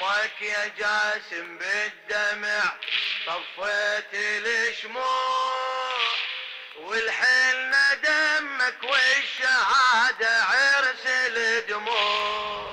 أمك 0.00 0.42
يا 0.42 0.64
جاسم 0.78 1.58
بالدمع 1.58 2.72
طفيت 3.26 4.12
الشموع. 4.46 5.02
والحين 6.86 7.70
دمك 8.02 8.78
والشهادة 8.82 10.32
عرس 10.44 11.06
الدموع. 11.36 12.70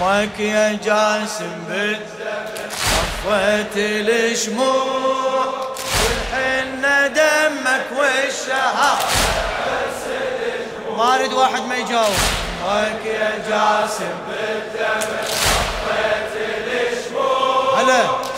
أمك 0.00 0.40
يا 0.40 0.78
جاسم 0.84 1.64
بالدمع 1.68 2.68
طفيت 3.24 3.76
الشموع. 3.76 5.76
والحين 6.02 6.82
دمك 7.14 7.86
والشهادة 7.92 9.06
عرس 9.66 10.04
الدموع. 10.06 10.96
ما 10.96 11.14
أريد 11.14 11.32
واحد 11.32 11.62
ما 11.62 11.76
يجاوب. 11.76 12.16
أمك 12.64 13.06
يا 13.06 13.30
جاسم 13.48 14.18
بالدمع 14.28 15.41
هلا. 17.82 18.32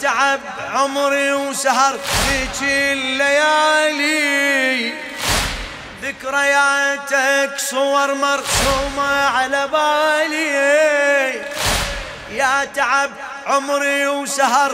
تعب 0.00 0.40
عمري 0.74 1.32
وسهر 1.32 1.98
ذيك 2.28 2.62
الليالي. 2.62 4.22
ذكرياتك 6.02 7.58
صور 7.58 8.14
مرسومة 8.14 9.26
على 9.26 9.68
بالي. 9.68 11.44
يا 12.30 12.64
تعب 12.64 13.10
عمري 13.46 14.06
وسهر 14.08 14.72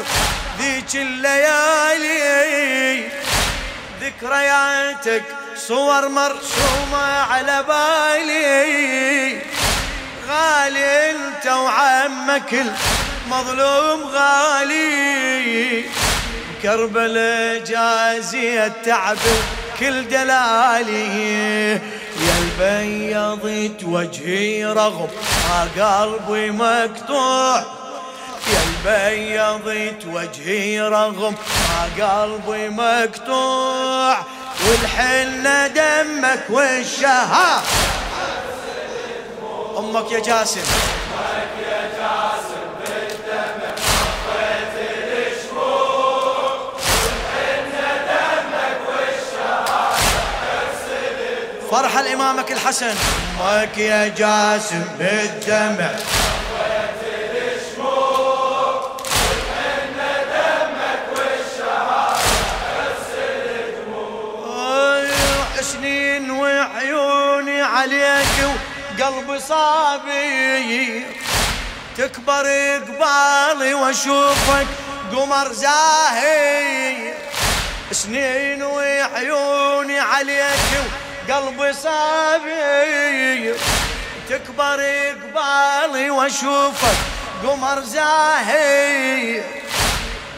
ذيك 0.59 0.95
الليالي. 0.95 2.29
ذكرياتك 4.01 5.25
صور 5.67 6.09
مرسومة 6.09 7.07
على 7.31 7.65
بالي. 7.69 9.43
غالي 10.29 11.11
انت 11.11 11.47
وعمك 11.47 12.65
مظلوم 13.31 14.03
غالي. 14.03 15.85
كربلاء 16.63 17.65
جازي 17.65 18.67
التعب 18.67 19.17
كل 19.81 20.09
دلالي 20.09 21.73
يا 22.19 22.39
البيضت 22.43 23.85
وجهي 23.85 24.65
رغم 24.65 25.09
ما 25.49 25.69
قلبي 25.79 26.51
مقطوع. 26.51 27.65
يا 28.53 28.61
البيضت 28.69 30.07
وجهي 30.07 30.81
رغم 30.81 31.35
ما 31.69 32.07
قلبي 32.07 32.69
مقطوع. 32.69 34.17
والحنة 34.67 35.67
دمك 35.67 36.45
والشهاب 36.51 37.63
أمك 39.79 40.13
يا 40.13 40.19
جاسم. 40.21 40.61
أمك 40.61 41.53
يا 41.63 41.81
جاسم 41.99 42.59
فرحة 51.71 52.03
لإمامك 52.03 52.53
الحسن. 52.53 52.95
أمك 53.41 53.79
يا 53.79 54.09
جاسم 54.09 54.85
بالدمع. 54.99 55.91
وقلبي 69.09 69.41
صابي. 69.41 71.07
تكبر 71.97 72.47
قبالي 72.89 73.75
وأشوفك 73.75 74.67
قمر 75.13 75.53
زاهي. 75.53 77.15
سنين 77.93 78.63
وعيوني 78.63 79.99
عليك 79.99 80.85
قلبي 81.31 81.73
صابي. 81.73 83.55
تكبر 84.29 84.81
قبالي 85.23 86.11
وأشوفك 86.11 86.99
قمر 87.45 87.81
زاهي. 87.81 89.43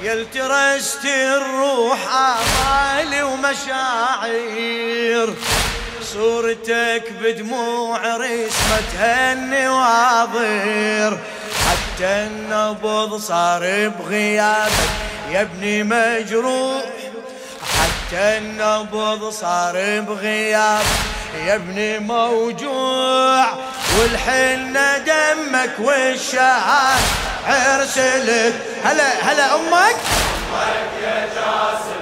يلترست 0.02 1.04
الروح 1.04 1.98
آمالي 2.14 3.22
ومشاعر 3.22 4.30
صورتك 6.12 7.12
بدموع 7.22 7.98
رسمتها 8.16 9.32
النواظر 9.32 11.18
حتى 11.66 12.06
النبض 12.26 13.16
صار 13.20 13.88
بغيابك 13.88 14.90
يا 15.30 15.40
ابني 15.40 15.82
مجروح. 15.82 16.82
حتى 17.62 18.38
النبض 18.38 19.30
صار 19.30 20.00
بغياب 20.00 20.84
يا 21.46 21.54
ابني 21.54 21.98
موجوع. 21.98 23.46
والحنة 23.98 24.98
دمك 24.98 25.74
والشعار 25.78 27.00
عرسلت 27.46 28.54
هلا 28.84 29.32
هلا 29.32 29.54
أمك. 29.54 29.96
أمك 30.54 30.92
يا 31.02 31.28
جاسم 31.34 31.99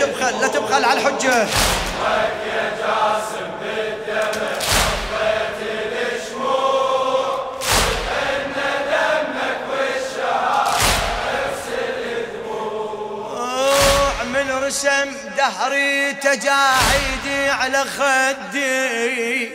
تبخل 0.00 0.40
لا 0.40 0.48
تبخل 0.48 0.84
على 0.84 1.00
الحجة. 1.00 1.42
أمك 1.42 2.40
يا 2.46 2.70
جاسم 2.78 3.50
رسم 14.70 15.12
دهري 15.36 16.12
تجاعيدي 16.12 17.50
على 17.50 17.84
خدي. 17.84 19.50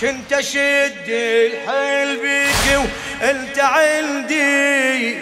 كنت 0.00 0.32
أشد 0.32 1.08
الحيل 1.08 2.16
بيك 2.20 2.80
وانت 3.22 3.58
عندي. 3.58 5.18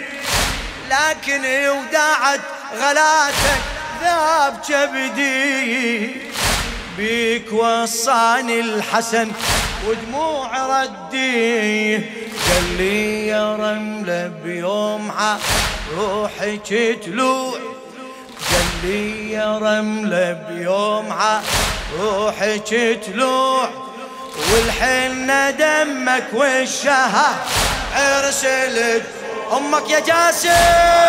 لكن 0.89 1.45
وداعت 1.69 2.39
غلاتك 2.81 3.80
ذاب 4.01 4.59
كبدي. 4.69 6.15
بيك 6.97 7.53
وصاني 7.53 8.59
الحسن 8.59 9.31
ودموع 9.87 10.81
ردي. 10.81 11.95
قال 11.95 12.77
لي 12.77 13.27
يا 13.27 13.55
رملة 13.55 14.31
بيوم 14.43 15.11
روحك 15.97 16.99
تلوع 17.05 17.59
قال 18.51 18.67
لي 18.83 19.31
يا 19.31 19.57
رملة 19.57 20.33
بيوم 20.49 21.15
روحك 21.99 22.99
تلوع 23.05 23.69
والحنة 24.53 25.49
دمك 25.49 26.27
والشهر 26.33 27.35
عرسلت 27.95 29.03
أمك 29.57 29.89
يا 29.89 29.99
جاسم. 29.99 31.00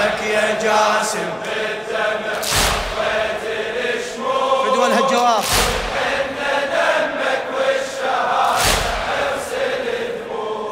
أمك 0.00 0.22
يا 0.22 0.58
جاسم. 0.62 1.30
بالدمع 1.44 2.32
بدون 4.64 4.92
هالجواب. 4.92 5.44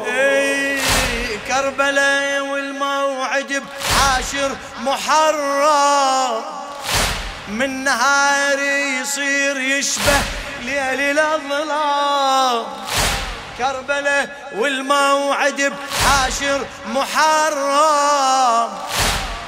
اي 0.07 0.79
كربلاء 1.47 2.41
والموعد 2.41 3.63
بعاشر 3.63 4.51
محرم. 4.79 6.43
من 7.47 7.83
نهار 7.83 8.59
يصير 9.01 9.57
يشبه 9.57 10.19
ليل 10.61 11.19
الظلام 11.19 12.65
كربلاء 13.57 14.29
والموعد 14.55 15.73
بعاشر 16.05 16.65
محرم. 16.85 18.69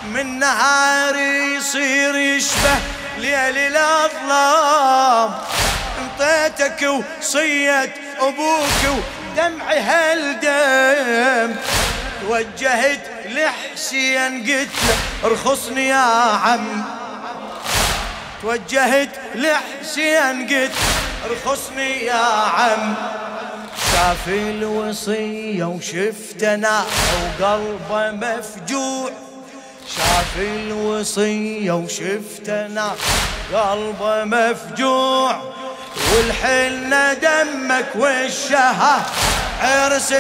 من 0.04 0.40
نهار 0.40 1.16
يصير 1.58 2.16
يشبه 2.16 2.76
ليل 3.18 3.58
الأظلام. 3.58 5.34
انطيتك 6.02 6.90
وصيت 6.90 7.92
أبوك 8.20 8.82
ودمعي 8.90 9.80
هالدم. 9.80 11.56
توجهت 12.22 13.00
لحسين 13.26 14.42
قلت 14.42 14.70
له 14.88 14.98
ارخصني 15.26 15.88
يا 15.88 15.96
عم. 16.44 16.84
توجهت 18.42 19.10
لحسين 19.36 20.48
قلت 20.48 20.72
ارخصني 21.26 22.06
يا 22.06 22.26
عم. 22.58 22.96
شاف 23.92 24.28
الوصية 24.28 25.64
وشفت 25.64 26.44
أنا 26.44 26.86
وقلبه 27.40 28.12
مفجوع. 28.12 29.12
شاف 29.88 30.38
الوصية 30.38 31.72
وشفت 31.72 32.50
أنا 32.50 32.96
قلبه 33.54 34.24
مفجوع 34.24 35.42
والحلنا 36.16 37.14
دمك 37.14 37.86
والشها 37.96 39.06
عرس 39.62 40.14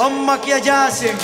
أمك 0.00 0.48
يا 0.48 0.58
جاسم. 0.58 1.14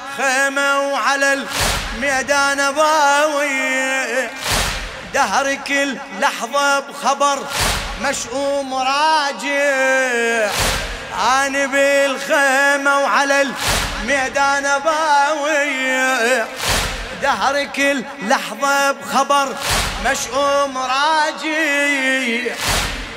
بالخيمة 0.00 0.80
وعلى 0.80 1.46
الميدان 1.94 2.72
باوي 2.72 4.28
دهر 5.14 5.54
كل 5.54 5.96
لحظة 6.20 6.80
بخبر 6.80 7.38
مشؤوم 8.02 8.74
راجع 8.74 10.50
أنا 11.20 11.66
بالخيمة 11.66 12.98
وعلى 13.00 13.42
الميدان 14.02 14.78
باوي 14.78 16.44
دهر 17.22 17.64
كل 17.64 18.04
لحظة 18.22 18.92
بخبر 18.92 19.56
مشؤوم 20.06 20.78
راجع 20.78 22.54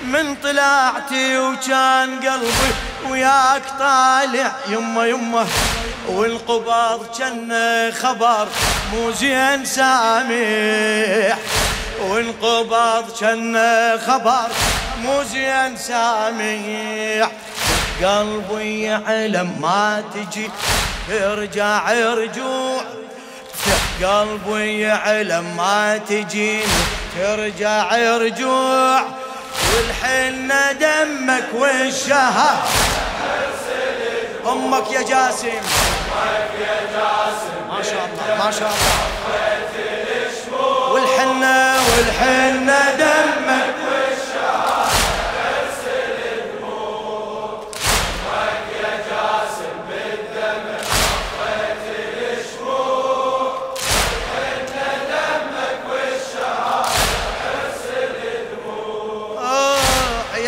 من 0.03 0.35
طلعتي 0.35 1.37
وكان 1.37 2.19
قلبي 2.19 2.73
وياك 3.09 3.63
طالع 3.79 4.51
يمه 4.67 5.05
يمه 5.05 5.47
والقبض 6.07 7.17
كان 7.17 7.51
خبر 8.01 8.47
مو 8.93 9.11
زين 9.11 9.65
سامح. 9.65 11.37
والقبض 12.01 13.05
كان 13.19 13.57
خبر 14.07 14.47
مو 15.01 15.23
زين 15.23 15.77
سامح. 15.77 17.29
قلبي 18.03 18.81
يعلم 18.81 19.61
ما 19.61 20.03
تجي 20.13 20.49
ارجع 21.11 21.91
رجوع. 21.91 22.81
قلبي 24.03 24.79
يعلم 24.79 25.57
ما 25.57 25.97
تجيني 25.97 26.63
ترجع 27.19 27.95
رجوع. 28.17 29.03
والحنة 29.73 30.71
دمك 30.71 31.47
والشهر 31.53 32.63
أمك 34.53 34.91
يا 34.91 35.01
جاسم. 35.01 35.47
أمك 35.47 36.51
يا 36.61 36.77
جاسم 36.93 37.55
ما 37.69 37.83
شاء 37.83 38.05
الله 38.05 38.45
ما 38.45 38.51
شاء 38.51 38.71
الله. 38.75 39.13
والحنة 40.93 41.75
والحنة 41.89 42.91
دمك 42.99 43.73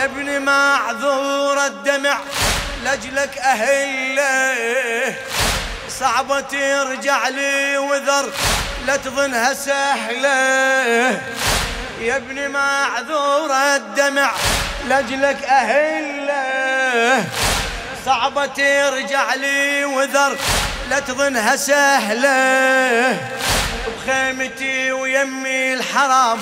ابني 0.06 0.40
معذور 0.40 1.66
الدمع. 1.66 2.18
لجلك 2.95 3.38
أهله 3.38 5.15
صعبة 6.00 6.39
ترجع 6.39 7.27
لي 7.27 7.77
وذر 7.77 8.30
لا 8.88 8.97
تظنها 8.97 9.53
سهلة. 9.53 11.21
يا 12.01 12.15
ابني 12.15 12.47
معذور 12.47 13.51
الدمع 13.51 14.31
لجلك 14.86 15.44
أهله 15.44 17.24
صعبة 18.06 18.45
ترجع 18.45 19.33
لي 19.33 19.86
وذر 19.86 20.38
لا 20.89 21.00
تظنها 21.00 21.56
سهلة. 21.56 23.18
بخيمتي 23.88 24.92
ويمي 24.92 25.74
الحرام 25.74 26.39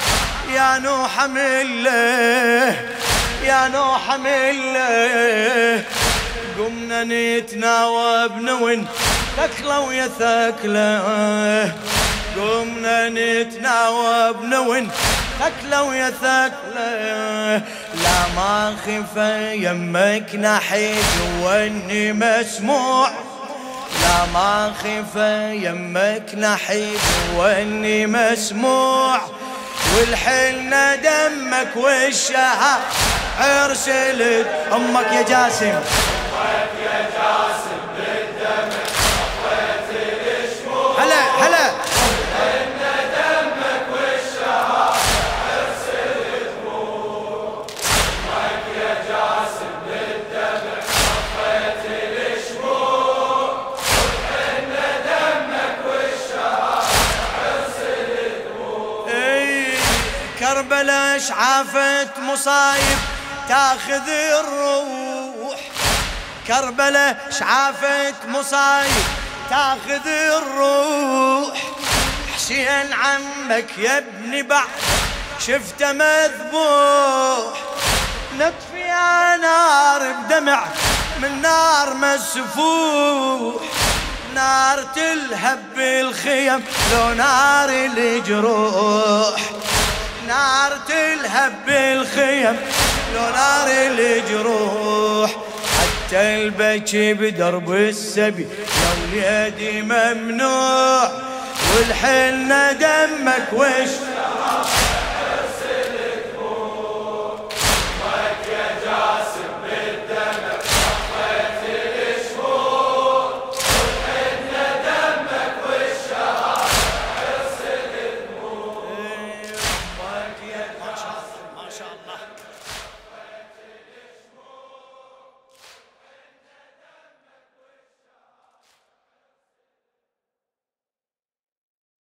يا 0.50 0.77
نوح 0.77 1.23
مله 1.23 2.75
يا 3.44 3.67
نوح 3.67 4.15
مله. 4.15 5.83
قمنا 6.59 7.03
نتناوب 7.03 8.31
نون 8.38 8.88
ثكلة 9.38 9.79
ويا 9.79 10.07
ثكلة 10.07 11.73
قمنا 12.38 13.09
نتناوب 13.09 14.44
نون 14.44 14.89
ثكلة 15.39 15.83
ويا 15.83 16.09
ثكلة 16.09 17.61
لا 18.03 18.19
ما 18.35 18.75
خف 18.85 19.17
يمك 19.53 20.35
نحيد 20.35 21.05
واني 21.41 22.13
مسموع. 22.13 23.09
لا 24.01 24.25
ما 24.33 24.73
خف 24.79 25.15
يمك 25.51 26.35
نحيد 26.35 27.00
واني 27.35 28.07
مسموع. 28.07 29.21
والحلنا 29.97 30.95
دمك 30.95 31.75
والشهر 31.75 32.79
ارسلت 33.39 34.47
أمك 34.73 35.11
يا 35.11 35.21
جاسم. 35.21 35.79
كربلاء 60.53 61.19
شعافت 61.19 62.19
مصايب 62.19 62.98
تاخذ 63.50 64.10
الروح. 64.10 65.12
كربلاء 66.47 67.27
شعافت 67.39 68.15
مصايب. 68.27 69.03
تاخذ 69.50 70.07
الروح. 70.07 71.57
حسين 72.35 72.93
عمك 72.93 73.77
يا 73.77 73.97
ابني 73.97 74.41
بعد 74.43 74.67
شفته 75.39 75.91
مذبوح. 75.91 77.59
نطفي 78.39 78.79
يا 78.79 79.38
نار 79.38 80.01
بدمع 80.12 80.63
من 81.21 81.41
نار 81.41 81.93
مسفوح. 81.93 83.63
نار 84.35 84.83
تلهب 84.95 85.59
بالخيم 85.75 86.63
لو 86.93 87.13
نار 87.13 87.69
الجروح. 87.69 89.41
نار 90.27 90.77
تلهب 90.88 91.65
بالخيم 91.65 92.59
لو 93.13 93.21
نار 93.21 93.67
الجروح. 93.67 94.92
البكي 96.22 97.13
بدرب 97.13 97.74
السبي. 97.74 98.48
يا 99.15 99.46
وليدي 99.48 99.82
ممنوع 99.82 101.12
والحنة 101.75 102.72
دمك 102.72 103.53
وش 103.53 103.89